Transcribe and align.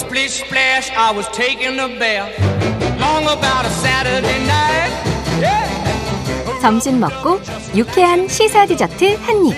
splish 0.00 0.42
splash, 0.44 0.90
I 0.96 1.12
was 1.12 1.28
taking 1.32 1.78
a 1.78 1.88
bath. 1.98 2.32
Long 2.98 3.24
about 3.24 3.64
a 3.66 3.70
Saturday 3.70 4.40
night. 4.46 4.92
Yeah. 5.40 6.60
점심 6.60 7.00
먹고 7.00 7.40
유쾌한 7.74 8.28
시사 8.28 8.66
디저트 8.66 9.16
한 9.22 9.46
입. 9.46 9.54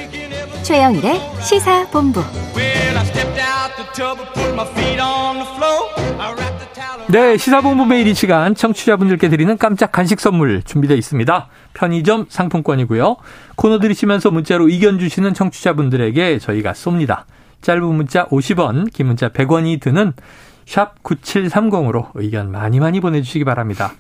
최영일의 0.63 1.21
시사 1.43 1.89
본부. 1.91 2.21
Well, 2.55 2.99
I 2.99 3.05
stepped 3.05 3.41
out 3.41 3.75
the 3.77 3.87
tub 3.95 4.19
and 4.21 4.33
put 4.35 4.55
my 4.55 4.67
feet 4.75 5.01
on 5.01 5.39
the 5.39 5.49
floor. 5.57 5.91
I 6.21 6.33
wrapped 6.35 6.59
the 6.59 6.73
towel 6.75 7.07
네, 7.09 7.37
시사본부 7.37 7.85
매일 7.87 8.07
이 8.07 8.15
시간 8.15 8.55
청취자분들께 8.55 9.29
드리는 9.29 9.57
깜짝 9.59 9.91
간식 9.91 10.21
선물 10.21 10.63
준비되어 10.63 10.97
있습니다. 10.97 11.49
편의점 11.75 12.27
상품권이고요. 12.29 13.17
코너 13.57 13.81
들으시면서 13.81 14.31
문자로 14.31 14.69
의견 14.69 14.99
주시는 14.99 15.35
청취자분들에게 15.35 16.39
저희가 16.39 16.73
쏩니다. 16.73 17.25
짧은 17.63 17.83
문자 17.83 18.27
50원, 18.27 18.93
긴 18.93 19.07
문자 19.07 19.29
100원이 19.29 19.81
드는 19.81 20.13
샵 20.67 21.03
9730으로 21.03 22.09
의견 22.15 22.51
많이 22.51 22.81
많이 22.81 23.01
보내주시기 23.01 23.45
바랍니다. 23.45 23.93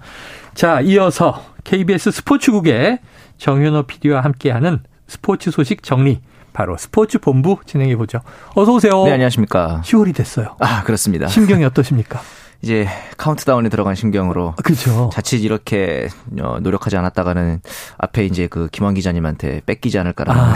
자, 0.54 0.80
이어서 0.80 1.42
KBS 1.64 2.10
스포츠국의 2.10 2.98
정현호 3.38 3.84
PD와 3.84 4.20
함께하는 4.20 4.80
스포츠 5.06 5.50
소식 5.50 5.82
정리, 5.82 6.20
바로 6.52 6.76
스포츠 6.76 7.18
본부 7.18 7.58
진행해 7.64 7.96
보죠. 7.96 8.20
어서 8.54 8.72
오세요. 8.72 9.04
네, 9.04 9.12
안녕하십니까. 9.12 9.80
10월이 9.84 10.14
됐어요. 10.14 10.56
아, 10.60 10.82
그렇습니다. 10.82 11.26
심경이 11.26 11.64
어떠십니까? 11.66 12.20
이제 12.62 12.86
카운트다운에 13.16 13.68
들어간 13.70 13.96
심경으로 13.96 14.54
그렇죠. 14.62 15.10
자칫 15.12 15.42
이렇게 15.42 16.08
어, 16.40 16.58
노력하지 16.60 16.96
않았다가는 16.96 17.60
앞에 17.98 18.24
이제 18.24 18.46
그 18.46 18.68
김원 18.70 18.94
기자님한테 18.94 19.62
뺏기지 19.66 19.98
않을까라는 19.98 20.40
아, 20.40 20.54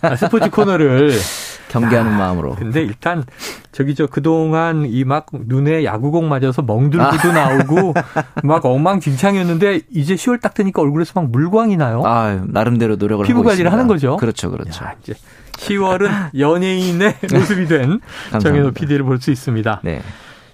아, 0.00 0.16
스포츠 0.16 0.48
코너를 0.48 1.12
경계하는 1.70 2.12
아, 2.14 2.18
마음으로. 2.18 2.54
근데 2.56 2.82
일단 2.82 3.24
저기 3.72 3.94
저 3.94 4.06
그동안 4.06 4.84
이 4.86 5.04
막 5.04 5.26
눈에 5.32 5.84
야구공 5.84 6.28
맞아서 6.28 6.62
멍들고도 6.62 7.32
나오고 7.32 7.94
막 8.44 8.64
엉망진창이었는데 8.66 9.80
이제 9.90 10.14
10월 10.14 10.40
딱 10.40 10.52
되니까 10.54 10.82
얼굴에서 10.82 11.12
막 11.20 11.30
물광이 11.30 11.76
나요. 11.76 12.02
아, 12.04 12.40
나름대로 12.46 12.96
노력을 12.96 13.24
피부 13.24 13.38
하고 13.40 13.48
관리를 13.48 13.66
있습니다. 13.66 13.72
하는 13.72 13.86
거죠? 13.86 14.16
그렇죠, 14.16 14.50
그렇죠. 14.50 14.84
야, 14.84 14.94
이제 15.02 15.14
10월은 15.52 16.38
연예인의 16.38 17.16
모습이 17.32 17.66
된. 17.66 18.00
정현호 18.40 18.72
PD를 18.72 19.04
볼 19.04 19.20
수 19.20 19.30
있습니다. 19.30 19.80
네. 19.84 20.00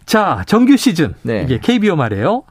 자, 0.05 0.43
정규 0.47 0.77
시즌. 0.77 1.15
네. 1.23 1.43
이게 1.43 1.59
KBO 1.59 1.97
말이에요. 1.97 2.43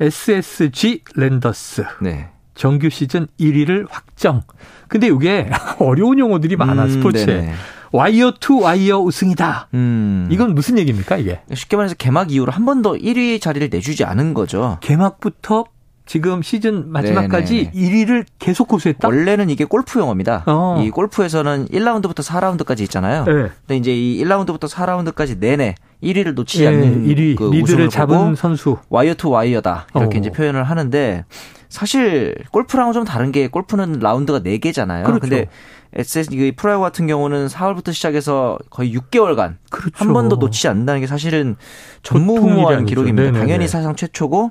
SSG 0.00 1.02
랜더스. 1.16 1.84
네. 2.00 2.28
정규 2.54 2.90
시즌 2.90 3.26
1위를 3.38 3.86
확정. 3.90 4.42
근데 4.88 5.06
이게 5.08 5.48
어려운 5.78 6.18
용어들이 6.18 6.56
많아, 6.56 6.84
음, 6.84 6.88
스포츠에. 6.90 7.26
네네. 7.26 7.52
와이어 7.92 8.34
투 8.40 8.60
와이어 8.60 8.98
우승이다. 9.00 9.68
음. 9.74 10.28
이건 10.30 10.54
무슨 10.54 10.78
얘기입니까, 10.78 11.16
이게? 11.16 11.40
쉽게 11.52 11.76
말해서 11.76 11.94
개막 11.96 12.30
이후로 12.30 12.52
한 12.52 12.64
번도 12.64 12.96
1위 12.96 13.40
자리를 13.40 13.68
내주지 13.70 14.04
않은 14.04 14.34
거죠. 14.34 14.78
개막부터 14.80 15.64
지금 16.06 16.42
시즌 16.42 16.90
마지막까지 16.90 17.70
네네. 17.72 18.04
1위를 18.04 18.24
계속 18.40 18.72
고수했다? 18.72 19.06
원래는 19.06 19.48
이게 19.48 19.64
골프 19.64 20.00
용어입니다. 20.00 20.42
어. 20.46 20.82
이 20.84 20.90
골프에서는 20.90 21.66
1라운드부터 21.68 22.24
4라운드까지 22.24 22.80
있잖아요. 22.80 23.24
네. 23.24 23.32
근데 23.66 23.76
이제 23.76 23.94
이 23.94 24.20
1라운드부터 24.24 24.68
4라운드까지 24.68 25.38
내내 25.38 25.76
1위를 26.02 26.34
놓치지 26.34 26.64
예, 26.64 26.68
않는 26.68 27.06
1위 27.06 27.36
그 27.36 27.44
리드를 27.44 27.62
우승을 27.62 27.88
잡은 27.90 28.34
선수. 28.34 28.78
와이어 28.88 29.14
투 29.14 29.30
와이어다 29.30 29.86
이렇게 29.94 30.18
어. 30.18 30.20
이제 30.20 30.30
표현을 30.30 30.64
하는데 30.64 31.24
사실 31.70 32.34
골프랑은 32.50 32.92
좀 32.92 33.04
다른 33.04 33.32
게 33.32 33.48
골프는 33.48 34.00
라운드가 34.00 34.40
4개잖아요. 34.40 35.04
그렇죠. 35.04 35.20
근데 35.20 35.48
SS 35.94 36.28
이 36.32 36.52
프로야구 36.52 36.82
같은 36.82 37.06
경우는 37.06 37.46
4월부터 37.46 37.92
시작해서 37.92 38.58
거의 38.68 38.94
6개월간 38.94 39.56
그렇죠. 39.70 39.92
한 39.94 40.12
번도 40.12 40.36
놓치지 40.36 40.68
않는다는 40.68 41.00
게 41.00 41.06
사실은 41.06 41.56
전무후무한. 42.02 42.84
기록입니다. 42.84 43.22
네네네. 43.22 43.38
당연히 43.38 43.66
사상 43.68 43.96
최초고 43.96 44.50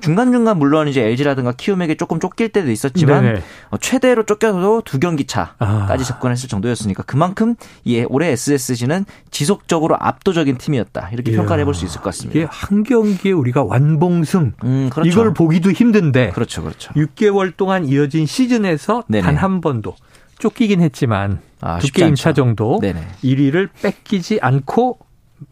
중간중간 0.00 0.58
물론 0.58 0.88
이제 0.88 1.02
LG라든가 1.02 1.52
키움에게 1.52 1.96
조금 1.96 2.20
쫓길 2.20 2.50
때도 2.50 2.70
있었지만 2.70 3.22
네네. 3.24 3.42
어, 3.70 3.76
최대로 3.78 4.24
쫓겨도 4.24 4.82
두 4.84 4.98
경기 5.00 5.24
아. 5.34 5.86
차까지 5.88 6.04
접근했을 6.04 6.48
정도였으니까 6.48 7.02
그만큼 7.04 7.54
이 7.84 8.04
올해 8.08 8.28
SSG는 8.28 9.04
지속적으로 9.30 9.96
압도적인 9.98 10.58
팀이었다 10.58 11.10
이렇게 11.12 11.32
이야. 11.32 11.38
평가를 11.38 11.62
해볼 11.62 11.74
수 11.74 11.84
있을 11.84 12.00
것 12.00 12.14
이게 12.22 12.44
같습니다. 12.44 12.50
한 12.52 12.82
경기에 12.84 13.32
우리가 13.32 13.64
완봉승. 13.64 14.52
음, 14.64 14.90
그렇죠. 14.92 15.08
이걸 15.10 15.34
보기도 15.34 15.70
힘든데. 15.70 16.30
그렇죠, 16.30 16.62
그렇죠. 16.62 16.92
6개월 16.94 17.56
동안 17.56 17.84
이어진 17.86 18.26
시즌에서. 18.26 19.04
단 19.22 19.36
한 19.38 19.60
번도 19.60 19.94
쫓기긴 20.38 20.80
했지만 20.80 21.40
아, 21.60 21.78
두 21.78 21.90
게임. 21.92 22.14
차 22.14 22.32
정도 22.32 22.78
네네. 22.80 23.00
1위를 23.24 23.68
뺏기지 23.82 24.38
않고 24.40 24.98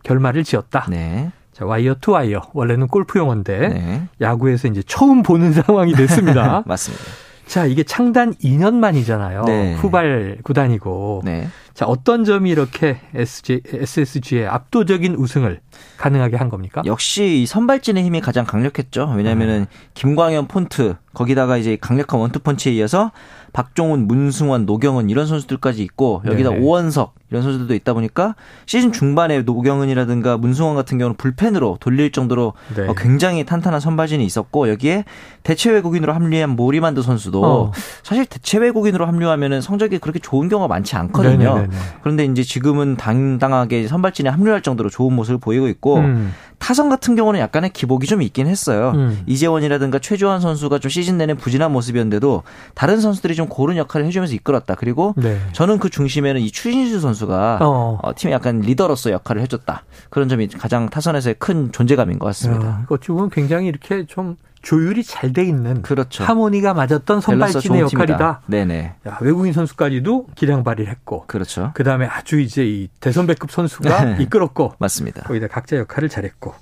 결말을 0.03 0.45
지었다. 0.45 0.87
네. 0.89 1.31
자, 1.57 1.65
와이어 1.65 1.95
투 2.03 2.11
와이어. 2.13 2.43
원래는 2.53 2.87
골프 2.87 3.19
용어인데 3.19 3.69
네. 3.69 4.03
야구에서 4.21 4.69
이제 4.69 4.83
처음 4.87 5.23
보는 5.23 5.55
상황이 5.65 5.95
됐습니다. 5.95 6.63
맞습니다. 6.69 7.05
자, 7.47 7.65
이게 7.65 7.83
창단 7.83 8.35
2년 8.35 8.75
만이잖아요. 8.75 9.45
네. 9.45 9.75
후발 9.77 10.37
구단이고. 10.43 11.23
네. 11.25 11.49
자, 11.77 11.85
어떤 11.85 12.25
점이 12.25 12.49
이렇게 12.49 12.99
SG, 13.15 13.61
SSG의 13.71 14.47
압도적인 14.47 15.15
우승을 15.15 15.61
가능하게 15.99 16.37
한 16.37 16.49
겁니까? 16.49 16.81
역시 16.87 17.43
이 17.43 17.47
선발진의 17.47 18.03
힘이 18.03 18.23
가장 18.23 18.47
강력했죠. 18.47 19.13
왜냐면은 19.15 19.61
음. 19.61 19.67
김광현 19.93 20.49
폰트 20.49 20.97
거기다가 21.13 21.59
이제 21.59 21.77
강력한 21.79 22.21
원투펀치에 22.21 22.73
이어서 22.75 23.13
박종훈, 23.53 24.07
문승원, 24.07 24.67
노경은 24.67 25.09
이런 25.09 25.27
선수들까지 25.27 25.83
있고 25.83 26.23
여기다 26.27 26.51
네네. 26.51 26.63
오원석 26.63 27.15
이런 27.31 27.43
선수들도 27.43 27.75
있다 27.75 27.95
보니까 27.95 28.37
시즌 28.67 28.93
중반에 28.93 29.41
노경은이라든가 29.43 30.37
문승원 30.37 30.77
같은 30.77 30.99
경우는 30.99 31.17
불펜으로 31.17 31.79
돌릴 31.81 32.13
정도로 32.13 32.53
네. 32.77 32.87
어, 32.87 32.95
굉장히 32.95 33.45
탄탄한 33.47 33.81
선발진이 33.81 34.25
있었고 34.27 34.69
여기에 34.69 35.05
대체 35.43 35.71
외국인으로 35.71 36.13
합류한 36.13 36.51
모리만드 36.51 37.01
선수도 37.01 37.45
어. 37.45 37.73
사실 38.03 38.27
대체 38.27 38.59
외국인으로 38.59 39.07
합류하면은 39.07 39.63
성적이 39.63 39.99
그렇게 39.99 40.19
좋은 40.19 40.51
경우가 40.51 40.69
많지 40.69 40.97
않거든요. 40.97 41.55
네네네 41.55 41.66
네. 41.71 41.77
그런데 42.03 42.25
이제 42.25 42.43
지금은 42.43 42.97
당당하게 42.97 43.89
선발진에 43.89 44.31
합류할 44.31 44.63
정도로 44.63 44.91
좋은 44.91 45.13
모습을 45.13 45.39
보이고 45.39 45.69
있고 45.69 45.97
음. 45.97 46.33
타선 46.59 46.89
같은 46.89 47.17
경우는 47.17 47.39
약간의 47.41 47.71
기복이 47.71 48.07
좀 48.07 48.23
있긴 48.23 48.47
했어요. 48.47 48.93
음. 48.95 49.23
이재원이라든가 49.27 49.99
최주환 49.99 50.41
선수가 50.41 50.79
좀 50.79 50.89
시즌 50.89 51.19
내내 51.19 51.35
부진한 51.35 51.71
모습이었는데도 51.73 52.43
다른 52.75 53.01
선수들이 53.01 53.35
좀 53.35 53.49
고른 53.49 53.77
역할을 53.77 54.07
해주면서 54.07 54.35
이끌었다. 54.35 54.75
그리고 54.75 55.15
네. 55.17 55.39
저는 55.53 55.79
그 55.79 55.91
중심에는 55.91 56.41
이 56.41 56.51
추신수 56.51 57.01
선수가 57.01 57.59
어. 57.61 57.99
어, 58.03 58.15
팀의 58.15 58.33
약간 58.33 58.61
리더로서 58.61 59.11
역할을 59.11 59.43
해줬다. 59.43 59.85
그런 60.11 60.29
점이 60.29 60.49
가장 60.49 60.89
타선에서의 60.89 61.37
큰 61.39 61.71
존재감인 61.73 62.19
것 62.19 62.27
같습니다. 62.27 62.67
야, 62.67 62.87
어찌 62.89 63.09
보면 63.09 63.31
굉장히 63.31 63.69
이렇게 63.69 64.07
좀 64.07 64.37
조율이 64.67 65.05
잘 65.05 65.33
돼 65.33 65.45
있는 65.45 65.81
그렇죠. 65.83 66.25
하모니가 66.25 66.75
맞았던 66.75 67.21
선발진의. 67.21 67.83
역할이다. 67.83 68.41
네네. 68.47 68.95
야, 69.07 69.19
외국인 69.21 69.53
선수까지도 69.53 70.27
기량 70.35 70.65
발휘를 70.65 70.91
했고 70.91 71.25
그렇죠. 71.29 71.71
그 71.75 71.85
다음에 71.85 72.07
아주 72.07 72.41
이제 72.41 72.67
이 72.67 72.89
대선배급 72.99 73.53
선수가 73.53 74.05
네. 74.17 74.23
이끌었고 74.25 74.75
맞습니다. 74.81 75.23
거기다 75.23 75.47
각자 75.47 75.77
역할을 75.77 76.09
잘했고. 76.09 76.53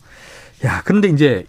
야, 0.67 0.83
그런데 0.85 1.09
이제 1.09 1.47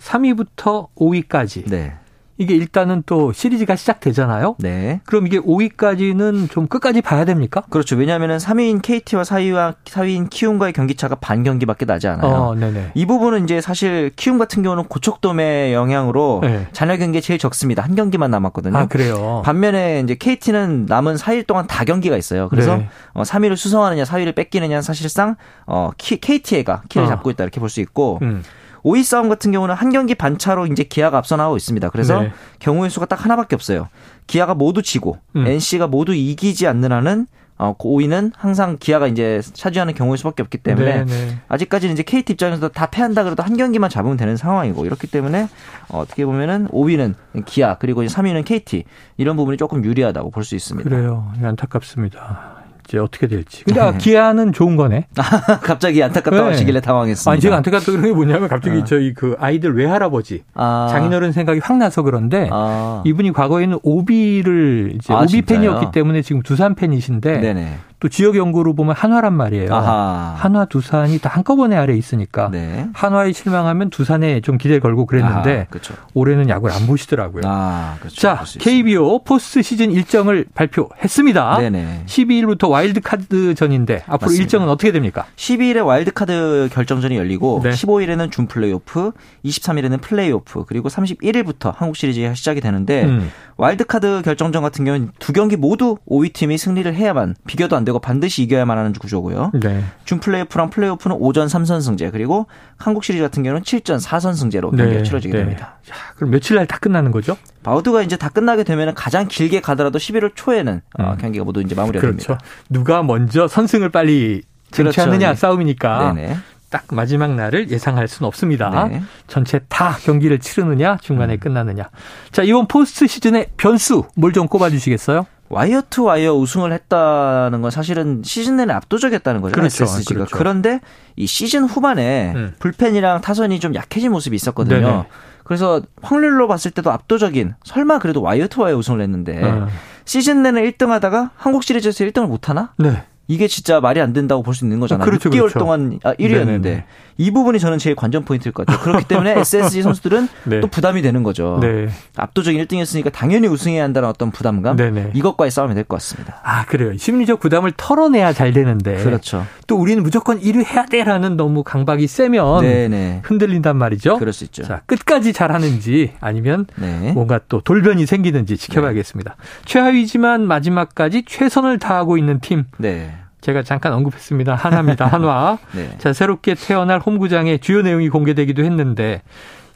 3위부터 0.00 0.88
5위까지 0.96 1.70
네. 1.70 1.94
이게 2.42 2.54
일단은 2.56 3.02
또 3.06 3.32
시리즈가 3.32 3.76
시작되잖아요. 3.76 4.56
네. 4.58 5.00
그럼 5.06 5.26
이게 5.26 5.38
5위까지는 5.38 6.50
좀 6.50 6.66
끝까지 6.66 7.00
봐야 7.02 7.24
됩니까? 7.24 7.62
그렇죠. 7.70 7.96
왜냐하면 7.96 8.36
3위인 8.38 8.82
KT와 8.82 9.22
4위와 9.22 9.74
4위인 9.84 10.28
키움과의 10.28 10.72
경기 10.72 10.94
차가 10.94 11.14
반 11.14 11.42
경기밖에 11.44 11.84
나지 11.86 12.08
않아요. 12.08 12.32
어, 12.32 12.54
네네. 12.54 12.92
이 12.94 13.06
부분은 13.06 13.44
이제 13.44 13.60
사실 13.60 14.10
키움 14.16 14.38
같은 14.38 14.62
경우는 14.62 14.84
고척돔의 14.84 15.72
영향으로 15.72 16.40
네. 16.42 16.66
잔여 16.72 16.96
경기가 16.96 17.22
제일 17.22 17.38
적습니다. 17.38 17.82
한 17.82 17.94
경기만 17.94 18.30
남았거든요. 18.30 18.76
아, 18.76 18.86
그래요. 18.86 19.42
반면에 19.44 20.00
이제 20.00 20.14
KT는 20.14 20.86
남은 20.88 21.14
4일 21.16 21.46
동안 21.46 21.66
다 21.66 21.84
경기가 21.84 22.16
있어요. 22.16 22.48
그래서 22.48 22.76
네. 22.76 22.88
어, 23.12 23.22
3위를 23.22 23.56
수성하느냐 23.56 24.02
4위를 24.04 24.34
뺏기느냐 24.34 24.82
사실상 24.82 25.36
어, 25.66 25.90
키, 25.96 26.18
KT가 26.18 26.82
키를 26.88 27.06
어. 27.06 27.08
잡고 27.08 27.30
있다 27.30 27.44
이렇게 27.44 27.60
볼 27.60 27.68
수 27.72 27.80
있고 27.80 28.18
음. 28.22 28.42
5위 28.84 29.02
싸움 29.04 29.28
같은 29.28 29.52
경우는 29.52 29.74
한 29.74 29.90
경기 29.90 30.14
반차로 30.14 30.66
이제 30.66 30.82
기아가 30.84 31.18
앞서 31.18 31.36
나가고 31.36 31.56
있습니다. 31.56 31.88
그래서 31.90 32.22
네. 32.22 32.32
경우의 32.58 32.90
수가 32.90 33.06
딱 33.06 33.24
하나밖에 33.24 33.54
없어요. 33.54 33.88
기아가 34.26 34.54
모두 34.54 34.82
지고 34.82 35.18
음. 35.36 35.46
NC가 35.46 35.86
모두 35.86 36.14
이기지 36.14 36.66
않는 36.66 36.92
한은 36.92 37.26
어, 37.58 37.76
그 37.78 37.86
5위는 37.88 38.32
항상 38.34 38.76
기아가 38.80 39.06
이제 39.06 39.40
차지하는 39.40 39.94
경우의 39.94 40.18
수밖에 40.18 40.42
없기 40.42 40.58
때문에 40.58 41.04
네, 41.04 41.04
네. 41.04 41.38
아직까지는 41.48 41.92
이제 41.92 42.02
KT 42.02 42.32
입장에서도 42.32 42.70
다 42.70 42.86
패한다 42.86 43.22
그래도 43.22 43.44
한 43.44 43.56
경기만 43.56 43.88
잡으면 43.88 44.16
되는 44.16 44.36
상황이고 44.36 44.84
이렇기 44.84 45.06
때문에 45.06 45.48
어, 45.88 45.98
어떻게 46.00 46.24
보면은 46.24 46.66
5위는 46.68 47.14
기아 47.46 47.76
그리고 47.78 48.02
이제 48.02 48.12
3위는 48.12 48.44
KT 48.44 48.84
이런 49.16 49.36
부분이 49.36 49.58
조금 49.58 49.84
유리하다고 49.84 50.30
볼 50.30 50.42
수 50.42 50.56
있습니다. 50.56 50.88
그래요. 50.90 51.30
안타깝습니다. 51.40 52.61
이제 52.92 52.98
어떻게 52.98 53.26
될지. 53.26 53.64
근데 53.64 53.80
아, 53.80 53.92
기아는 53.92 54.52
좋은 54.52 54.76
거네. 54.76 55.06
갑자기 55.62 56.02
안타깝다고 56.02 56.44
네. 56.44 56.50
하시길래 56.50 56.80
당황했습니다. 56.82 57.30
아니 57.30 57.40
제가 57.40 57.56
안타깝다 57.56 57.86
그런 57.90 58.04
게 58.04 58.12
뭐냐면 58.12 58.48
갑자기 58.48 58.80
어. 58.80 58.84
저희 58.84 59.14
그 59.14 59.34
아이들 59.40 59.74
외할아버지 59.74 60.42
아. 60.52 60.88
장인어른 60.90 61.32
생각이 61.32 61.60
확 61.62 61.78
나서 61.78 62.02
그런데 62.02 62.50
아. 62.52 63.02
이분이 63.06 63.32
과거에는 63.32 63.78
오비를 63.82 64.92
이제 64.96 65.14
아, 65.14 65.22
오비? 65.22 65.40
팬이었기 65.40 65.86
때문에 65.92 66.20
지금 66.20 66.42
두산 66.42 66.74
팬이신데 66.74 67.40
네네. 67.40 67.78
또 68.02 68.08
지역 68.08 68.36
연고로 68.36 68.74
보면 68.74 68.96
한화란 68.96 69.32
말이에요. 69.32 69.72
아하. 69.72 70.34
한화 70.36 70.64
두산이 70.64 71.20
다 71.20 71.28
한꺼번에 71.28 71.76
아래 71.76 71.92
에 71.92 71.96
있으니까 71.96 72.48
네. 72.50 72.88
한화에 72.94 73.30
실망하면 73.30 73.90
두산에 73.90 74.40
좀 74.40 74.58
기대 74.58 74.80
걸고 74.80 75.06
그랬는데 75.06 75.68
아하. 75.70 75.96
올해는 76.12 76.48
야구를 76.48 76.74
안 76.74 76.88
보시더라고요. 76.88 77.42
아, 77.46 77.94
그렇죠. 78.00 78.16
자. 78.20 78.42
KBO 78.58 79.22
포스트 79.22 79.62
시즌 79.62 79.92
일정을 79.92 80.46
발표했습니다. 80.52 81.58
네네. 81.58 82.02
12일부터 82.06 82.68
와일드카드 82.70 83.54
전인데 83.54 84.02
앞으로 84.06 84.18
맞습니다. 84.22 84.42
일정은 84.42 84.68
어떻게 84.68 84.90
됩니까? 84.90 85.26
12일에 85.36 85.86
와일드카드 85.86 86.70
결정전이 86.72 87.16
열리고 87.16 87.60
네. 87.62 87.70
15일에는 87.70 88.32
준 88.32 88.48
플레이오프, 88.48 89.12
23일에는 89.44 90.00
플레이오프, 90.00 90.64
그리고 90.66 90.88
31일부터 90.88 91.72
한국 91.76 91.94
시리즈가 91.94 92.34
시작이 92.34 92.60
되는데 92.60 93.04
음. 93.04 93.30
와일드카드 93.56 94.22
결정전 94.24 94.60
같은 94.62 94.84
경우는 94.84 95.12
두 95.20 95.32
경기 95.32 95.56
모두 95.56 95.98
5위 96.08 96.32
팀이 96.32 96.58
승리를 96.58 96.92
해야만 96.92 97.36
비겨도 97.46 97.76
안 97.76 97.84
되고 97.84 97.91
반드시 97.98 98.42
이겨야만 98.42 98.76
하는 98.78 98.92
구조고요. 98.92 99.52
네. 99.54 99.82
준 100.04 100.20
플레이오프랑 100.20 100.70
플레이오프는 100.70 101.16
5전 101.18 101.46
3선승제 101.48 102.12
그리고 102.12 102.46
한국 102.76 103.04
시리즈 103.04 103.22
같은 103.22 103.42
경우는 103.42 103.62
7전 103.62 104.00
4선승제로 104.02 104.76
경기가 104.76 105.02
치러지게 105.02 105.32
됩니다. 105.34 105.78
자, 105.86 105.94
그럼 106.16 106.30
며칠 106.30 106.56
날 106.56 106.66
다 106.66 106.78
끝나는 106.78 107.10
거죠? 107.10 107.36
바우드가 107.62 108.02
이제 108.02 108.16
다 108.16 108.28
끝나게 108.28 108.64
되면 108.64 108.94
가장 108.94 109.26
길게 109.28 109.60
가더라도 109.60 109.98
11월 109.98 110.32
초에는 110.34 110.80
어, 110.98 111.10
음. 111.12 111.16
경기가 111.18 111.44
모두 111.44 111.60
이제 111.60 111.74
마무리가 111.74 112.00
그렇죠. 112.00 112.26
됩니다. 112.26 112.44
누가 112.70 113.02
먼저 113.02 113.46
선승을 113.48 113.88
빨리 113.90 114.42
쟁취하느냐 114.70 115.18
그렇죠. 115.18 115.30
네. 115.32 115.34
싸움이니까 115.34 116.12
네네. 116.14 116.36
딱 116.70 116.84
마지막 116.90 117.34
날을 117.34 117.68
예상할 117.70 118.08
수는 118.08 118.26
없습니다. 118.28 118.86
네. 118.88 119.02
전체 119.26 119.58
다 119.68 119.98
경기를 120.02 120.38
치르느냐 120.38 120.92
음. 120.94 120.98
중간에 121.02 121.36
끝나느냐. 121.36 121.90
자 122.30 122.42
이번 122.42 122.66
포스트 122.66 123.06
시즌의 123.06 123.48
변수 123.58 124.04
뭘 124.16 124.32
좀 124.32 124.48
꼽아주시겠어요? 124.48 125.26
와이어 125.52 125.82
투 125.90 126.04
와이어 126.04 126.34
우승을 126.34 126.72
했다는 126.72 127.60
건 127.60 127.70
사실은 127.70 128.22
시즌 128.24 128.56
내내 128.56 128.72
압도적이었다는 128.72 129.42
거죠. 129.42 129.54
그렇죠. 129.54 129.84
SSG가. 129.84 130.20
그렇죠. 130.20 130.36
그런데 130.36 130.80
이 131.14 131.26
시즌 131.26 131.64
후반에 131.64 132.32
음. 132.34 132.54
불펜이랑 132.58 133.20
타선이 133.20 133.60
좀 133.60 133.74
약해진 133.74 134.12
모습이 134.12 134.34
있었거든요. 134.34 134.80
네네. 134.80 135.04
그래서 135.44 135.82
확률로 136.00 136.48
봤을 136.48 136.70
때도 136.70 136.90
압도적인 136.90 137.54
설마 137.64 137.98
그래도 137.98 138.22
와이어 138.22 138.46
투 138.46 138.62
와이어 138.62 138.78
우승을 138.78 139.02
했는데 139.02 139.42
어. 139.44 139.68
시즌 140.06 140.42
내내 140.42 140.62
1등 140.70 140.88
하다가 140.88 141.32
한국 141.36 141.64
시리즈에서 141.64 142.04
1등을 142.04 142.28
못 142.28 142.48
하나? 142.48 142.72
네. 142.78 143.04
이게 143.32 143.48
진짜 143.48 143.80
말이 143.80 144.00
안 144.00 144.12
된다고 144.12 144.42
볼 144.42 144.54
수 144.54 144.64
있는 144.64 144.80
거잖아요. 144.80 145.04
그렇죠, 145.04 145.30
6개월 145.30 145.38
그렇죠. 145.48 145.58
동안 145.58 145.98
아, 146.04 146.12
1위였는데 146.14 146.46
네네네. 146.46 146.84
이 147.18 147.30
부분이 147.30 147.58
저는 147.58 147.78
제일 147.78 147.96
관전 147.96 148.24
포인트일 148.24 148.52
것 148.52 148.66
같아요. 148.66 148.82
그렇기 148.82 149.06
때문에 149.06 149.38
SSG 149.40 149.82
선수들은 149.82 150.28
네. 150.44 150.60
또 150.60 150.66
부담이 150.66 151.00
되는 151.02 151.22
거죠. 151.22 151.58
네. 151.60 151.88
압도적인 152.16 152.62
1등이었으니까 152.64 153.10
당연히 153.12 153.48
우승해야 153.48 153.82
한다는 153.82 154.08
어떤 154.08 154.30
부담감 154.30 154.76
네네. 154.76 155.12
이것과의 155.14 155.50
싸움이 155.50 155.74
될 155.74 155.84
것 155.84 155.96
같습니다. 155.96 156.40
아 156.44 156.64
그래요. 156.66 156.96
심리적 156.96 157.40
부담을 157.40 157.72
털어내야 157.76 158.32
잘 158.32 158.52
되는데. 158.52 158.96
그렇죠. 159.02 159.44
또 159.66 159.76
우리는 159.76 160.02
무조건 160.02 160.38
1위 160.40 160.64
해야 160.66 160.84
돼라는 160.86 161.36
너무 161.36 161.62
강박이 161.64 162.06
세면 162.06 162.60
네네. 162.62 163.20
흔들린단 163.24 163.76
말이죠. 163.76 164.18
그럴 164.18 164.32
수 164.32 164.44
있죠. 164.44 164.62
자 164.64 164.82
끝까지 164.86 165.32
잘하는지 165.32 166.12
아니면 166.20 166.66
네. 166.76 167.12
뭔가 167.12 167.40
또 167.48 167.60
돌변이 167.62 168.06
생기는지 168.06 168.56
지켜봐야겠습니다. 168.56 169.36
최하위지만 169.64 170.46
마지막까지 170.46 171.24
최선을 171.26 171.78
다하고 171.78 172.18
있는 172.18 172.40
팀 172.40 172.64
네. 172.78 173.14
제가 173.42 173.62
잠깐 173.62 173.92
언급했습니다. 173.92 174.54
하나입니다. 174.54 175.06
한화. 175.06 175.58
네. 175.74 175.90
자 175.98 176.12
새롭게 176.12 176.54
태어날 176.54 177.00
홈구장의 177.00 177.58
주요 177.58 177.82
내용이 177.82 178.08
공개되기도 178.08 178.64
했는데 178.64 179.20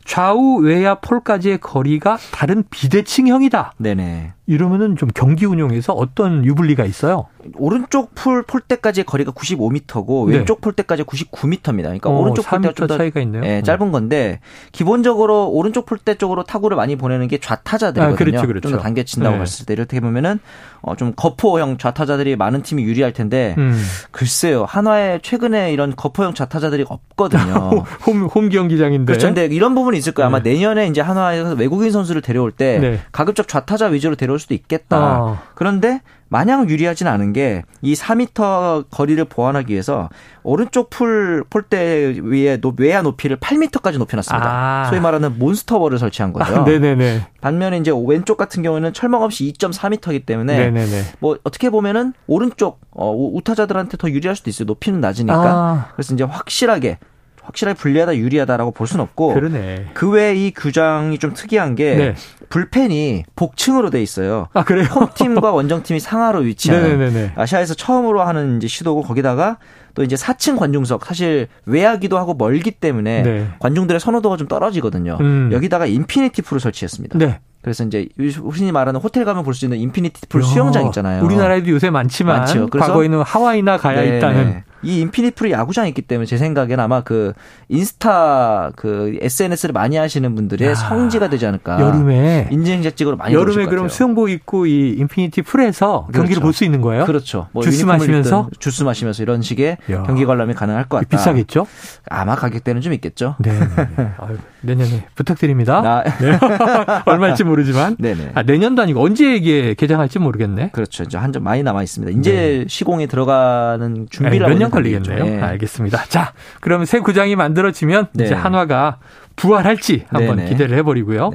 좌우 0.06 0.58
외야 0.62 0.94
폴까지의 0.96 1.58
거리가 1.58 2.16
다른 2.32 2.64
비대칭형이다. 2.70 3.72
네네. 3.78 4.32
이러면은 4.48 4.96
좀 4.96 5.08
경기 5.12 5.44
운용에서 5.44 5.92
어떤 5.92 6.44
유불리가 6.44 6.84
있어요? 6.84 7.26
오른쪽 7.56 8.14
풀 8.14 8.44
폴대까지의 8.44 9.04
거리가 9.04 9.32
95m고 9.32 10.28
네. 10.30 10.36
왼쪽 10.38 10.60
폴대까지 10.60 11.02
99m입니다. 11.02 11.82
그러니까 11.82 12.10
어, 12.10 12.18
오른쪽 12.20 12.44
4m 12.46 12.50
폴대가 12.62 12.72
좀 12.74 12.86
더 12.86 12.96
차이가 12.96 13.20
있네요. 13.22 13.42
예, 13.44 13.62
짧은 13.62 13.90
건데 13.90 14.38
기본적으로 14.70 15.48
오른쪽 15.50 15.84
폴대 15.86 16.14
쪽으로 16.14 16.44
타구를 16.44 16.76
많이 16.76 16.94
보내는 16.94 17.26
게 17.26 17.38
좌타자들이거든요. 17.38 18.14
아, 18.14 18.16
그렇죠, 18.16 18.46
그렇죠. 18.46 18.68
좀더 18.68 18.82
당겨 18.82 19.02
친다고 19.02 19.34
네. 19.34 19.38
봤을 19.40 19.66
때 19.66 19.74
이렇게 19.74 19.98
보면은 19.98 20.38
어, 20.80 20.94
좀 20.94 21.12
거포형 21.16 21.78
좌타자들이 21.78 22.36
많은 22.36 22.62
팀이 22.62 22.84
유리할 22.84 23.12
텐데 23.12 23.56
음. 23.58 23.76
글쎄요 24.12 24.64
한화에 24.64 25.18
최근에 25.22 25.72
이런 25.72 25.96
거포형 25.96 26.34
좌타자들이 26.34 26.84
없거든요. 26.88 27.84
홈, 28.06 28.26
홈 28.26 28.48
경기장인데. 28.48 29.06
그렇죠. 29.06 29.26
근데 29.26 29.46
이런 29.46 29.74
부분이 29.74 29.95
있을 29.96 30.12
거예요. 30.12 30.28
아마 30.28 30.40
네. 30.42 30.52
내년에 30.54 30.86
이제 30.88 31.00
한화에서 31.00 31.54
외국인 31.54 31.90
선수를 31.90 32.22
데려올 32.22 32.52
때 32.52 32.78
네. 32.78 33.00
가급적 33.12 33.48
좌타자 33.48 33.86
위주로 33.86 34.16
데려올 34.16 34.38
수도 34.38 34.54
있겠다. 34.54 34.96
아. 34.98 35.42
그런데 35.54 36.00
마냥 36.28 36.68
유리하진 36.68 37.06
않은 37.06 37.32
게 37.32 37.62
이 37.82 37.94
4m 37.94 38.86
거리를 38.90 39.24
보완하기 39.26 39.72
위해서 39.72 40.08
오른쪽 40.42 40.90
풀 40.90 41.44
폴대 41.48 42.16
위에 42.22 42.56
높- 42.60 42.80
외야 42.80 43.00
높이를 43.02 43.36
8m까지 43.36 43.98
높여놨습니다. 43.98 44.46
아. 44.48 44.84
소위 44.88 45.00
말하는 45.00 45.38
몬스터볼을 45.38 45.98
설치한 45.98 46.32
거죠. 46.32 46.56
아, 46.56 46.64
네네네. 46.64 47.26
반면에 47.40 47.78
이제 47.78 47.92
왼쪽 48.06 48.36
같은 48.36 48.62
경우는 48.64 48.92
철망 48.92 49.22
없이 49.22 49.52
2.4m이기 49.56 50.26
때문에 50.26 50.56
네네네. 50.70 51.02
뭐 51.20 51.38
어떻게 51.44 51.70
보면은 51.70 52.12
오른쪽 52.26 52.80
어, 52.90 53.12
우타자들한테 53.14 53.96
더 53.96 54.10
유리할 54.10 54.34
수도 54.34 54.50
있어요. 54.50 54.66
높이는 54.66 55.00
낮으니까. 55.00 55.36
아. 55.36 55.88
그래서 55.94 56.12
이제 56.14 56.24
확실하게 56.24 56.98
확실하게 57.46 57.78
불리하다 57.78 58.16
유리하다라고 58.16 58.72
볼 58.72 58.86
수는 58.86 59.02
없고 59.04 59.34
그러네. 59.34 59.90
그 59.94 60.10
외에 60.10 60.34
이 60.34 60.50
규정이 60.52 61.18
좀 61.18 61.32
특이한 61.32 61.74
게 61.76 61.94
네. 61.94 62.14
불펜이 62.48 63.24
복층으로 63.36 63.90
돼 63.90 64.02
있어요. 64.02 64.48
아, 64.54 64.64
그래요? 64.64 64.86
홈팀과 64.86 65.50
원정팀이 65.52 66.00
상하로 66.00 66.42
네네네. 66.80 67.32
아시아에서 67.36 67.74
처음으로 67.74 68.22
하는 68.22 68.58
이제 68.58 68.66
시도고 68.68 69.02
거기다가 69.02 69.58
또 69.94 70.02
이제 70.02 70.14
4층 70.16 70.58
관중석 70.58 71.04
사실 71.06 71.48
외야기도 71.64 72.18
하고 72.18 72.34
멀기 72.34 72.70
때문에 72.70 73.22
네. 73.22 73.48
관중들의 73.60 73.98
선호도가 73.98 74.36
좀 74.36 74.46
떨어지거든요. 74.48 75.16
음. 75.20 75.50
여기다가 75.52 75.86
infinity 75.86 76.42
pool을 76.42 76.60
설치했습니다. 76.60 77.18
네. 77.18 77.40
그래서 77.62 77.82
이제 77.84 78.06
흔히 78.16 78.70
말하는 78.70 79.00
호텔 79.00 79.24
가면 79.24 79.42
볼 79.42 79.52
수 79.54 79.64
있는 79.64 79.78
infinity 79.78 80.26
pool 80.28 80.42
수영장 80.44 80.86
있잖아요. 80.86 81.24
우리나라에도 81.24 81.68
요새 81.70 81.90
많지만 81.90 82.38
많죠. 82.40 82.68
그래서- 82.68 82.86
과거에는 82.88 83.22
하와이나 83.22 83.76
가야 83.78 84.02
네, 84.02 84.18
있다는 84.18 84.46
네. 84.46 84.64
이 84.82 85.00
infinity 85.00 85.34
pool이 85.34 85.50
야구장이 85.50 85.88
있기 85.88 86.02
때문에 86.02 86.26
제 86.26 86.36
생각에는 86.36 86.78
아마 86.78 87.00
그 87.02 87.32
인스타 87.68 88.70
그 88.76 89.16
SNS를 89.20 89.72
많이 89.72 89.96
하시는 89.96 90.32
분들의 90.34 90.68
야. 90.68 90.74
성지가 90.74 91.28
되지 91.28 91.46
않을까. 91.46 91.80
여름에 91.80 92.35
인증샷 92.50 92.86
찍으러 92.86 93.16
많이 93.16 93.34
여름에 93.34 93.66
그럼. 93.66 93.88
수영복 93.88 94.30
입고 94.30 94.66
이 94.66 94.90
infinity 94.98 95.42
pool에서 95.42 96.02
경기를 96.12 96.26
그렇죠. 96.26 96.40
볼수 96.40 96.64
있는 96.64 96.80
거예요? 96.80 97.04
그렇죠. 97.04 97.48
뭐 97.52 97.62
주스 97.62 97.84
마시면서? 97.84 98.48
주스 98.58 98.82
마시면서 98.82 99.22
이런 99.22 99.42
식의 99.42 99.76
야. 99.90 100.02
경기 100.02 100.24
관람이 100.24 100.54
가능할 100.54 100.84
것 100.88 100.98
같다. 100.98 101.08
비싸겠죠? 101.08 101.66
아마 102.08 102.34
가격대는 102.34 102.80
좀 102.80 102.92
있겠죠. 102.94 103.36
네. 103.38 103.52
네, 103.58 103.88
네. 103.96 104.10
아유, 104.18 104.36
내년에 104.62 105.06
부탁드립니다. 105.14 105.80
나, 105.80 106.02
네. 106.18 106.38
얼마일지 107.06 107.44
모르지만. 107.44 107.96
네네. 107.98 108.32
아, 108.34 108.42
내년도 108.42 108.82
아니고 108.82 109.02
언제 109.04 109.34
이게 109.36 109.74
개장할지 109.74 110.18
모르겠네. 110.18 110.70
그렇죠. 110.72 111.04
이제 111.04 111.16
한 111.18 111.32
점 111.32 111.42
많이 111.44 111.62
남아 111.62 111.82
있습니다. 111.82 112.18
이제 112.18 112.64
시공에 112.68 113.06
들어가는 113.06 114.06
준비를 114.10 114.38
몇 114.38 114.44
하고 114.46 114.58
년 114.58 114.68
있는 114.68 114.70
걸리겠네요. 114.70 115.26
예. 115.38 115.40
알겠습니다. 115.42 116.04
자, 116.08 116.32
그러면 116.60 116.86
새 116.86 116.98
구장이 117.00 117.36
만들어지면 117.36 118.06
네. 118.12 118.24
이제 118.24 118.34
한화가 118.34 118.98
부활할지 119.36 120.06
한번. 120.08 120.46
기대를 120.46 120.78
해버리고요. 120.78 121.30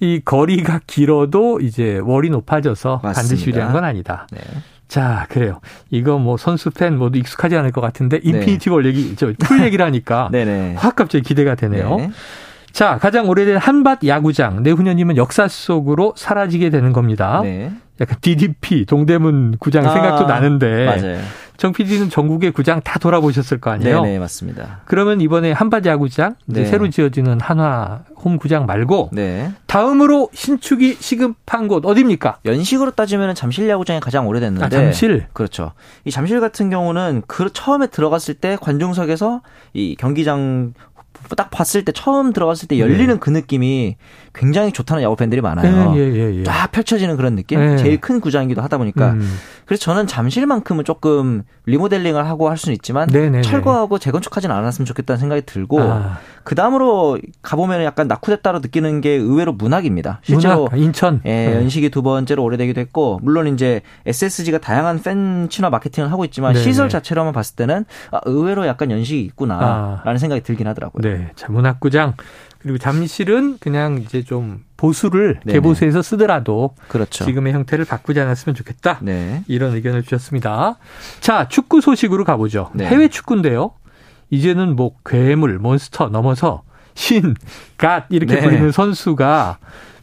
네. 0.00 0.06
이 0.06 0.20
거리가 0.24 0.80
길어도 0.86 1.60
이제 1.60 1.98
wall이 2.02 2.30
높아져서 2.30 3.00
맞습니다. 3.02 3.20
반드시 3.20 3.50
유리한 3.50 3.72
건 3.72 3.84
아니다. 3.84 4.26
네. 4.32 4.40
자, 4.86 5.26
그래요. 5.28 5.60
이거 5.90 6.18
뭐 6.18 6.36
선수 6.36 6.70
팬 6.70 6.96
모두 6.96 7.18
익숙하지 7.18 7.56
않을 7.56 7.72
것 7.72 7.80
같은데 7.80 8.20
네. 8.20 8.30
infinity 8.30 8.70
wall 8.70 8.86
얘기, 8.86 9.14
저 9.16 9.32
풀 9.38 9.62
얘기를 9.64 9.84
하니까. 9.84 10.28
확 10.78 10.96
갑자기 10.96 11.22
기대가 11.24 11.54
되네요. 11.54 11.96
네. 11.96 12.10
자, 12.72 12.96
가장 12.98 13.28
오래된 13.28 13.56
한밭 13.56 14.04
야구장 14.06 14.62
내후년이면 14.62 15.16
역사 15.16 15.48
속으로 15.48 16.14
사라지게 16.16 16.70
되는 16.70 16.92
겁니다. 16.92 17.40
네. 17.42 17.72
약간 18.00 18.16
DDP 18.20 18.84
동대문 18.86 19.56
구장 19.58 19.84
아, 19.86 19.92
생각도 19.92 20.26
나는데 20.26 20.84
맞아요. 20.86 21.18
정 21.58 21.72
PD는 21.72 22.08
전국의 22.08 22.52
구장 22.52 22.80
다 22.80 23.00
돌아보셨을 23.00 23.60
거 23.60 23.70
아니에요? 23.70 24.02
네네 24.02 24.20
맞습니다. 24.20 24.80
그러면 24.84 25.20
이번에 25.20 25.50
한밭 25.50 25.84
야구장 25.86 26.36
네. 26.46 26.64
새로 26.64 26.88
지어지는 26.88 27.40
한화 27.40 28.04
홈 28.14 28.38
구장 28.38 28.64
말고 28.64 29.10
네. 29.12 29.50
다음으로 29.66 30.30
신축이 30.32 30.98
시급한 31.00 31.66
곳 31.66 31.84
어디입니까? 31.84 32.38
연식으로 32.44 32.92
따지면 32.92 33.34
잠실 33.34 33.68
야구장이 33.68 33.98
가장 33.98 34.28
오래됐는데. 34.28 34.64
아, 34.64 34.68
잠실. 34.68 35.26
그렇죠. 35.32 35.72
이 36.04 36.12
잠실 36.12 36.40
같은 36.40 36.70
경우는 36.70 37.22
그 37.26 37.50
처음에 37.52 37.88
들어갔을 37.88 38.34
때 38.34 38.56
관중석에서 38.60 39.42
이 39.74 39.96
경기장 39.98 40.74
딱 41.36 41.50
봤을 41.50 41.84
때 41.84 41.92
처음 41.92 42.32
들어갔을 42.32 42.68
때 42.68 42.78
열리는 42.78 43.14
네. 43.14 43.20
그 43.20 43.30
느낌이 43.30 43.96
굉장히 44.34 44.72
좋다는 44.72 45.02
야구 45.02 45.16
팬들이 45.16 45.40
많아요. 45.40 45.94
예, 45.96 46.00
예, 46.00 46.38
예. 46.38 46.42
쫙 46.44 46.70
펼쳐지는 46.70 47.16
그런 47.16 47.34
느낌. 47.34 47.58
네. 47.58 47.76
제일 47.76 48.00
큰 48.00 48.20
구장이기도 48.20 48.62
하다 48.62 48.78
보니까 48.78 49.12
음. 49.12 49.38
그래서 49.66 49.82
저는 49.82 50.06
잠실만큼은 50.06 50.84
조금 50.84 51.42
리모델링을 51.66 52.26
하고 52.26 52.48
할 52.48 52.56
수는 52.56 52.74
있지만 52.74 53.08
네네네. 53.12 53.42
철거하고 53.42 53.98
재건축하지는 53.98 54.54
않았으면 54.54 54.86
좋겠다는 54.86 55.18
생각이 55.18 55.42
들고 55.42 55.82
아, 55.82 56.18
그 56.44 56.54
다음으로 56.54 57.18
가보면 57.42 57.84
약간 57.84 58.08
낙후됐다로 58.08 58.60
느끼는 58.60 59.02
게 59.02 59.10
의외로 59.10 59.52
문학입니다. 59.52 60.20
실제로 60.22 60.64
문학, 60.64 60.78
인천. 60.80 61.20
예, 61.26 61.48
네. 61.48 61.54
연식이 61.56 61.90
두 61.90 62.02
번째로 62.02 62.42
오래되기도 62.44 62.80
했고 62.80 63.20
물론 63.22 63.48
이제 63.48 63.82
SSG가 64.06 64.58
다양한 64.58 65.02
팬 65.02 65.48
친화 65.50 65.68
마케팅을 65.68 66.10
하고 66.10 66.24
있지만 66.24 66.54
네네. 66.54 66.64
시설 66.64 66.88
자체로만 66.88 67.32
봤을 67.32 67.56
때는 67.56 67.84
아, 68.12 68.20
의외로 68.24 68.66
약간 68.66 68.90
연식이 68.90 69.20
있구나라는 69.22 70.00
아. 70.04 70.18
생각이 70.18 70.42
들긴 70.42 70.66
하더라고요. 70.68 71.02
네. 71.02 71.07
자, 71.36 71.50
문학구장. 71.50 72.14
그리고 72.58 72.76
잠실은 72.78 73.56
그냥 73.60 73.98
이제 73.98 74.22
좀 74.22 74.64
보수를 74.76 75.40
네네. 75.44 75.54
개보수해서 75.54 76.02
쓰더라도 76.02 76.74
그렇죠. 76.88 77.24
지금의 77.24 77.52
형태를 77.52 77.84
바꾸지 77.84 78.20
않았으면 78.20 78.54
좋겠다. 78.54 78.98
네. 79.02 79.42
이런 79.46 79.74
의견을 79.74 80.02
주셨습니다. 80.02 80.78
자, 81.20 81.48
축구 81.48 81.80
소식으로 81.80 82.24
가보죠. 82.24 82.70
네. 82.74 82.86
해외 82.86 83.08
축구인데요. 83.08 83.72
이제는 84.30 84.76
뭐 84.76 84.92
괴물, 85.04 85.58
몬스터 85.58 86.08
넘어서 86.08 86.62
신, 86.94 87.34
god 87.76 88.06
이렇게 88.10 88.34
네. 88.34 88.40
부르는 88.42 88.72
선수가 88.72 89.58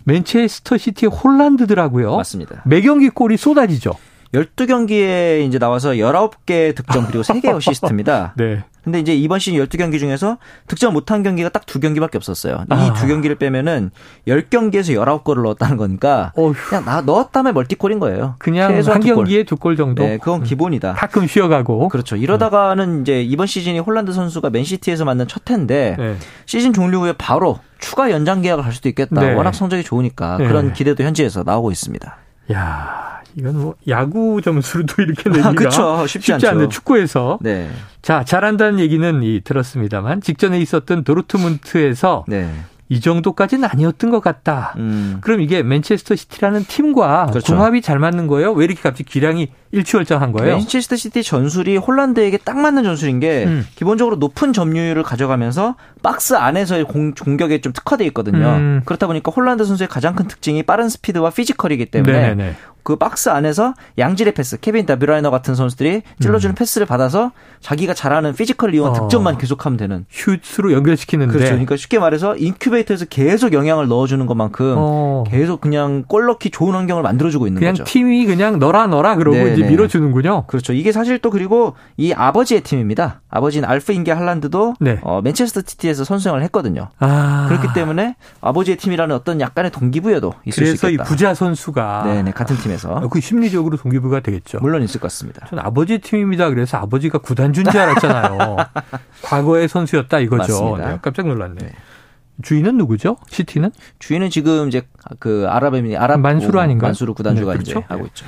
맨체스터 0.06 0.78
시티의 0.78 1.10
홀란드더라고요. 1.12 2.16
맞습니다. 2.16 2.64
매경기 2.66 3.10
골이 3.10 3.38
쏟아지죠. 3.38 3.92
12경기에 4.36 5.46
이제 5.48 5.60
나와서 5.60 5.92
19개 5.92 6.75
득점 6.75 7.08
그리고 7.08 7.24
3개 7.24 7.54
어시스트입니다. 7.54 8.34
네. 8.38 8.63
근데 8.84 9.00
이제 9.00 9.15
이번 9.15 9.39
시즌 9.39 9.58
12경기 9.65 9.98
중에서 9.98 10.38
득점 10.68 10.94
못한 10.94 11.24
경기가 11.24 11.50
딱 11.50 11.65
두 11.65 11.80
경기밖에 11.80 12.18
없었어요. 12.20 12.63
이 12.70 12.74
아. 12.74 12.94
두 12.94 13.08
경기를 13.08 13.36
빼면은 13.38 13.89
10경기에서 14.27 14.94
19골을 15.24 15.42
넣었다는 15.44 15.77
거니까 15.77 16.32
어휴. 16.38 16.54
그냥 16.54 16.86
나 16.86 17.01
넣었다면 17.01 17.54
멀티골인 17.56 17.98
거예요. 18.00 18.36
그냥 18.38 18.75
한두 18.75 19.08
골. 19.08 19.15
경기에 19.25 19.44
두 19.44 19.56
골 19.58 19.75
정도. 19.75 20.04
네, 20.04 20.18
그건 20.20 20.44
기본이다. 20.44 20.94
가끔 20.94 21.25
쉬어가고. 21.25 21.88
그렇죠. 21.89 22.15
이러다가는 22.15 23.01
이제 23.01 23.24
이번 23.24 23.48
시즌이 23.48 23.80
홀란드 23.80 24.12
선수가 24.13 24.51
맨시티에서 24.51 25.04
맞는 25.06 25.27
첫 25.27 25.50
해인데 25.50 25.96
네. 25.98 26.15
시즌 26.46 26.72
종료 26.72 27.00
후에 27.00 27.13
바로 27.18 27.60
추가 27.80 28.12
연장 28.12 28.42
계약을 28.44 28.63
할 28.63 28.72
수도 28.74 28.88
있겠다. 28.89 29.20
네. 29.22 29.34
워낙 29.34 29.54
성적이 29.56 29.84
좋으니까 29.84 30.38
네. 30.38 30.48
그런 30.48 30.74
기대도 30.74 31.04
현지에서 31.04 31.42
나오고 31.44 31.72
있습니다. 31.72 32.18
야, 32.54 33.22
이건 33.38 33.58
뭐 33.60 33.75
야구 33.88 34.42
점수로도 34.42 35.01
이렇게 35.01 35.30
내기가 35.30 35.50
아, 35.50 35.54
그쵸. 35.54 36.08
쉽지 36.08 36.34
않죠. 36.34 36.50
않네. 36.50 36.70
축구에서. 36.70 37.39
네. 37.42 37.70
자, 38.01 38.24
잘한다는 38.24 38.80
얘기는 38.80 39.24
이 39.24 39.42
들었습니다만 39.44 40.22
직전에 40.22 40.60
있었던 40.60 41.04
도르트문트에서 41.04 42.25
네. 42.27 42.50
이 42.88 43.01
정도까지는 43.01 43.68
아니었던 43.68 44.12
것 44.12 44.22
같다. 44.22 44.75
음. 44.77 45.18
그럼 45.22 45.42
이게 45.42 45.63
맨체스터 45.63 46.15
시티라는 46.15 46.65
팀과 46.65 47.25
그렇죠. 47.32 47.56
궁합이 47.56 47.82
잘 47.82 47.98
맞는 47.98 48.27
거예요? 48.27 48.51
왜 48.51 48.65
이렇게 48.65 48.80
갑자기 48.80 49.06
기량이 49.06 49.48
일취월장한 49.72 50.32
거예요? 50.32 50.58
맨체스터 50.58 50.96
시티 50.96 51.24
전술이 51.24 51.77
홀란드에게 51.77 52.38
딱 52.38 52.58
맞는 52.60 52.84
전술인 52.84 53.20
게 53.20 53.46
음. 53.46 53.65
기본적으로 53.75 54.18
높은 54.18 54.54
점유율을 54.54 55.01
가져가면서 55.01 55.75
박스 56.04 56.36
안에서의 56.36 56.84
공, 56.84 57.15
공격에 57.15 57.60
좀 57.60 57.74
특화돼 57.74 58.06
있거든요. 58.06 58.50
음. 58.50 58.82
그렇다 58.86 59.08
보니까 59.08 59.32
홀란드 59.32 59.65
선수의 59.65 59.89
가장 59.89 60.13
큰 60.13 60.27
특징이 60.27 60.62
빠른 60.62 60.88
스피드와 60.88 61.32
physical이기 61.32 61.88
때문에 61.88 62.13
네네네. 62.13 62.56
그 62.86 62.98
박스 62.98 63.30
안에서 63.30 63.74
양질의 63.98 64.36
패스, 64.36 64.60
케빈 64.60 64.86
더브라위너 64.86 65.32
같은 65.32 65.56
선수들이 65.56 66.04
찔러주는 66.22 66.54
패스를 66.54 66.86
받아서 66.86 67.32
자기가 67.60 67.96
잘하는 67.96 68.36
physical을 68.36 68.75
이용한 68.75 68.94
음. 68.94 68.96
어. 68.96 69.01
득점만 69.08 69.39
계속하면 69.39 69.75
되는. 69.77 70.06
슛으로 70.12 70.72
연결시키는데 70.72 71.34
그렇죠. 71.34 71.50
그러니까 71.50 71.77
쉽게 71.77 71.98
말해서 71.98 72.36
인큐베이터에서 72.38 73.06
계속 73.06 73.54
영양을 73.54 73.88
넣어주는 73.88 74.24
것만큼 74.27 74.75
어. 74.77 75.24
계속 75.27 75.62
그냥 75.62 76.04
골 76.08 76.27
넣기 76.27 76.51
좋은 76.51 76.75
환경을 76.75 77.01
만들어주고 77.01 77.48
있는 77.48 77.60
그냥 77.60 77.74
거죠. 77.74 77.86
팀이 77.86 78.27
그냥 78.27 78.60
넣어라 78.60 78.86
넣어라 78.86 79.15
그러고 79.15 79.36
네네. 79.36 79.54
이제 79.54 79.63
밀어주는군요. 79.63 80.46
그렇죠. 80.46 80.72
이게 80.72 80.92
사실 80.92 81.18
또 81.18 81.32
그리고 81.32 81.74
이 81.98 82.13
아버지의 82.13 82.62
팀입니다. 82.62 83.22
아버지인 83.32 83.65
알프 83.65 83.94
잉에 83.94 84.12
홀란드도 84.12 84.75
네. 84.80 85.00
어, 85.01 85.22
맨체스터 85.24 85.62
시티에서 85.65 86.04
선수생활을 86.04 86.44
했거든요. 86.46 86.89
아. 87.00 87.48
그렇기 87.50 87.70
때문에 87.74 88.15
아버지의 88.42 88.77
팀이라는 88.77 89.15
어떤 89.15 89.42
약간의 89.42 89.72
동기부여도 89.72 90.34
있을 90.46 90.63
그래서 90.65 90.77
수이 90.77 90.92
있겠다. 90.92 91.10
부자 91.10 91.34
선수가 91.34 92.04
네네 92.06 92.32
같은 92.32 92.56
팀에 92.58 92.75
서 92.77 92.96
아, 92.96 93.08
그 93.08 93.20
심리적으로 93.20 93.77
동기부가 93.77 94.20
되겠죠. 94.20 94.60
물론 94.62 94.84
있을 94.84 95.00
것 95.00 95.08
같습니다. 95.08 95.46
전 95.48 95.60
아버지 95.60 96.00
팀입니다. 96.00 96.50
그래서 96.50 96.77
아버지가 96.77 97.20
구단주인 97.20 97.70
줄 97.70 97.79
알았잖아요. 97.79 98.58
과거의 99.24 99.67
선수였다 99.67 100.20
이거죠. 100.20 100.77
네, 100.77 101.00
깜짝 101.01 101.27
놀랐네. 101.27 101.55
네. 101.62 101.72
주인은 102.44 102.77
누구죠? 102.77 103.17
시티는? 103.29 103.72
주인은 104.00 104.29
지금 104.29 104.67
이제 104.67 104.88
그 105.20 105.46
아랍에미 105.48 105.96
아랍 105.96 106.20
만수르 106.20 106.60
아닌가요? 106.60 106.89
만수르 106.89 107.13
구단주가 107.13 107.53
네, 107.53 107.60
이제 107.62 107.74
그렇죠. 107.74 107.88
하고 107.88 108.05
있죠. 108.08 108.25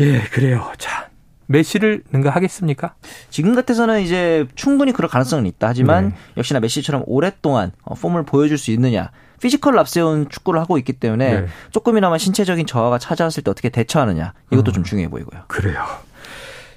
예, 0.00 0.20
그래요. 0.20 0.72
자, 0.78 1.08
메시를 1.46 2.02
능가하겠습니까? 2.12 2.94
지금 3.30 3.54
같아서는 3.54 4.00
이제 4.00 4.46
충분히 4.54 4.92
그럴 4.92 5.08
가능성은 5.08 5.46
있다. 5.46 5.68
하지만 5.68 6.10
네. 6.10 6.14
역시나 6.38 6.60
메시처럼 6.60 7.02
오랫동안 7.06 7.72
어, 7.84 7.94
폼을 7.94 8.24
보여줄 8.24 8.58
수 8.58 8.70
있느냐. 8.70 9.10
physical을 9.42 9.78
앞세운 9.78 10.28
축구를 10.30 10.60
하고 10.60 10.78
있기 10.78 10.94
때문에 10.94 11.40
네. 11.42 11.46
조금이나마 11.72 12.16
신체적인 12.16 12.66
저하가 12.66 12.98
찾아왔을 12.98 13.42
때 13.42 13.50
어떻게 13.50 13.68
대처하느냐. 13.68 14.32
이것도 14.52 14.70
음. 14.70 14.72
좀 14.72 14.84
중요해 14.84 15.08
보이고요. 15.08 15.42
그래요. 15.48 15.84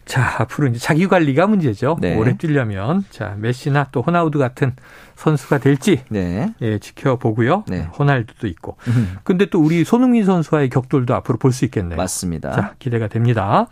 자, 0.06 0.36
앞으로 0.40 0.68
이제 0.68 0.78
자기 0.78 1.08
관리가 1.08 1.48
문제죠. 1.48 1.98
네. 2.00 2.16
오래 2.16 2.38
뛰려면 2.38 3.06
자, 3.10 3.36
메시나 3.40 3.88
또 3.92 4.02
호나우두 4.04 4.38
같은 4.38 4.76
선수가 5.16 5.58
될지 5.60 6.04
네. 6.10 6.54
예, 6.62 6.78
지켜보고요. 6.78 7.64
네. 7.68 7.88
호날두도 7.98 8.46
있고. 8.48 8.78
근데 9.24 9.48
또 9.48 9.60
우리 9.62 9.84
손흥민 9.84 10.24
선수와의 10.26 10.70
격돌도 10.70 11.16
앞으로 11.16 11.38
볼 11.40 11.52
수 11.52 11.66
있겠네요. 11.66 11.98
맞습니다. 11.98 12.52
자, 12.52 12.74
기대가 12.78 13.08
됩니다. 13.08 13.68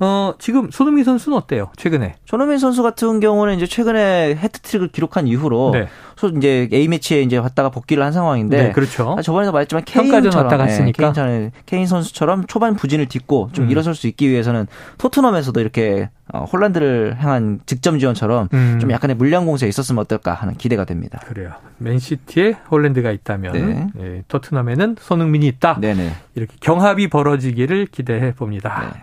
어, 0.00 0.34
지금 0.38 0.70
손흥민 0.70 1.04
선수는 1.04 1.38
어때요? 1.38 1.70
최근에? 1.76 2.16
손흥민 2.24 2.58
선수 2.58 2.82
같은 2.82 3.20
경우는 3.20 3.54
이제 3.56 3.66
최근에 3.66 4.36
해트트릭을 4.36 4.88
기록한 4.88 5.26
이후로 5.28 5.70
네. 5.72 5.88
소 6.16 6.28
이제 6.28 6.68
A 6.72 6.88
매치에 6.88 7.22
이제 7.22 7.36
왔다가 7.36 7.70
복귀를 7.70 8.02
한 8.02 8.12
상황인데 8.12 8.62
네, 8.62 8.72
그렇죠. 8.72 9.14
아, 9.18 9.22
저번에도 9.22 9.52
말했지만 9.52 9.84
케인처럼 9.84 10.44
왔다 10.44 10.56
갔으니까. 10.56 11.12
네, 11.12 11.22
케인, 11.22 11.50
케인 11.66 11.86
선수처럼 11.86 12.46
초반 12.46 12.74
부진을 12.74 13.06
딛고 13.06 13.50
좀 13.52 13.66
음. 13.66 13.70
일어설 13.70 13.94
수 13.94 14.06
있기 14.08 14.28
위해서는 14.28 14.66
토트넘에서도 14.98 15.60
이렇게 15.60 16.10
어, 16.32 16.44
홀란드를 16.44 17.16
향한 17.20 17.60
득점 17.66 17.98
지원처럼 17.98 18.48
음. 18.52 18.78
좀 18.80 18.90
약간의 18.90 19.16
물량 19.16 19.46
공세에 19.46 19.68
있었으면 19.68 20.00
어떨까 20.00 20.32
하는 20.34 20.54
기대가 20.54 20.84
됩니다. 20.84 21.20
그래요. 21.26 21.52
맨시티에 21.78 22.56
홀랜드가 22.70 23.10
있다면 23.10 23.52
네. 23.52 23.86
예, 24.00 24.22
토트넘에는 24.28 24.96
손흥민이 24.98 25.46
있다. 25.46 25.78
네네. 25.80 26.12
이렇게 26.34 26.54
경합이 26.60 27.08
벌어지기를 27.08 27.86
기대해 27.86 28.32
봅니다. 28.32 28.92
네. 28.94 29.02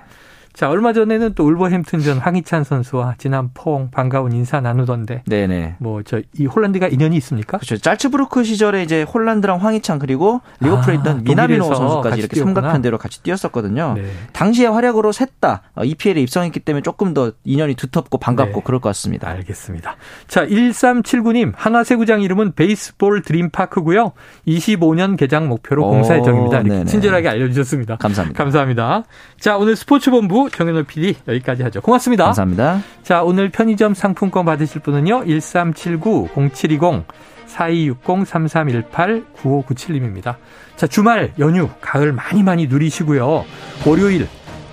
자, 0.53 0.69
얼마 0.69 0.93
전에는 0.93 1.33
또 1.35 1.45
울버햄튼전 1.45 2.17
황희찬 2.19 2.63
선수와 2.63 3.15
지난 3.17 3.49
포옹 3.53 3.89
반가운 3.91 4.31
인사 4.33 4.59
나누던데 4.61 5.23
네네. 5.27 5.75
뭐 5.79 6.01
저 6.03 6.19
이 6.37 6.45
홀란드가 6.45 6.87
인연이 6.87 7.15
있습니까? 7.17 7.57
그렇죠. 7.57 7.77
짤츠부르크 7.77 8.43
시절에 8.43 8.83
이제 8.83 9.03
홀란드랑 9.03 9.57
황희찬 9.63 9.99
그리고 9.99 10.41
리버풀에 10.59 10.95
아, 10.95 10.99
있던 10.99 11.23
미나미노 11.23 11.63
선수까지 11.63 12.19
이렇게 12.19 12.35
뛰었구나. 12.35 12.55
삼각편대로 12.61 12.97
같이 12.97 13.21
뛰었었거든요. 13.23 13.93
네. 13.95 14.11
당시의 14.33 14.71
활약으로 14.71 15.11
셋 15.11 15.31
다 15.41 15.63
EPL에 15.83 16.21
입성했기 16.21 16.59
때문에 16.59 16.83
조금 16.83 17.13
더 17.15 17.31
인연이 17.43 17.73
두텁고 17.73 18.19
반갑고 18.19 18.53
네. 18.59 18.61
그럴 18.63 18.79
것 18.79 18.89
같습니다. 18.89 19.27
알겠습니다. 19.29 19.95
자, 20.27 20.45
1379님, 20.45 21.53
한화세구장 21.55 22.21
이름은 22.21 22.53
베이스볼 22.53 23.21
드림파크고요. 23.23 24.11
25년 24.47 25.17
개장 25.17 25.47
목표로 25.47 25.87
오, 25.87 25.89
공사 25.91 26.17
예정입니다. 26.17 26.83
친절하게 26.85 27.29
알려주셨습니다. 27.29 27.95
감사합니다. 27.97 28.37
감사합니다. 28.43 29.03
자, 29.39 29.57
오늘 29.57 29.75
스포츠본부 29.75 30.40
정현호 30.49 30.83
PD 30.83 31.15
여기까지 31.27 31.63
하죠. 31.63 31.81
고맙습니다. 31.81 32.25
감사합니다. 32.25 32.81
자, 33.03 33.23
오늘 33.23 33.49
편의점 33.49 33.93
상품권 33.93 34.45
받으실 34.45 34.81
분은요. 34.81 35.25
1379-0720 35.25 37.03
4260-3318-9597님입니다. 37.51 40.35
자, 40.75 40.87
주말 40.87 41.33
연휴 41.39 41.69
가을 41.81 42.13
많이 42.13 42.43
많이 42.43 42.67
누리시고요. 42.67 43.45
월요일 43.85 44.27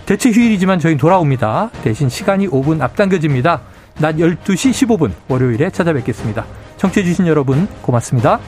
대체 0.06 0.30
휴일이지만 0.30 0.78
저희 0.78 0.96
돌아옵니다. 0.96 1.70
대신 1.82 2.08
시간이 2.08 2.46
5분 2.48 2.80
앞당겨집니다. 2.80 3.62
낮 3.98 4.16
12시 4.16 4.86
15분 4.86 5.10
월요일에 5.28 5.70
찾아뵙겠습니다. 5.70 6.46
청취해 6.76 7.04
주신 7.04 7.26
여러분 7.26 7.66
고맙습니다. 7.82 8.38